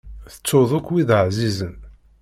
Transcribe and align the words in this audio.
Tettuḍ 0.31 0.71
akk 0.77 0.87
wid 0.91 1.09
ɛzizen. 1.25 1.75